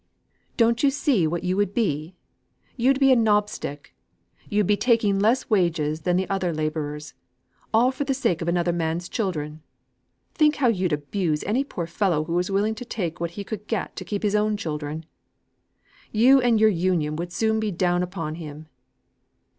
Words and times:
"Don't 0.57 0.81
you 0.81 0.89
see 0.89 1.27
what 1.27 1.43
you 1.43 1.55
would 1.55 1.75
be? 1.75 2.15
You'd 2.75 2.99
be 2.99 3.11
a 3.11 3.15
knobstick. 3.15 3.93
You'd 4.49 4.65
be 4.65 4.75
taking 4.75 5.19
less 5.19 5.47
wages 5.47 6.01
than 6.01 6.17
the 6.17 6.27
other 6.27 6.51
labourers 6.51 7.13
all 7.71 7.91
for 7.91 8.03
the 8.03 8.15
sake 8.15 8.41
of 8.41 8.47
another 8.47 8.73
man's 8.73 9.07
children. 9.07 9.61
Think 10.33 10.55
how 10.55 10.69
you'd 10.69 10.91
abuse 10.91 11.43
any 11.43 11.63
poor 11.63 11.85
fellow 11.85 12.23
who 12.23 12.33
was 12.33 12.49
willing 12.49 12.73
to 12.81 12.83
take 12.85 13.19
what 13.19 13.29
he 13.37 13.43
could 13.43 13.67
get 13.67 13.95
to 13.95 14.03
keep 14.03 14.23
his 14.23 14.35
own 14.35 14.57
children. 14.57 15.05
You 16.11 16.41
and 16.41 16.59
your 16.59 16.71
Union 16.71 17.15
would 17.17 17.31
soon 17.31 17.59
be 17.59 17.69
down 17.69 18.01
upon 18.01 18.33
him. 18.41 18.69